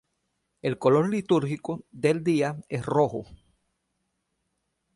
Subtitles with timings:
[0.63, 3.27] El color litúrgico del día es el rojo.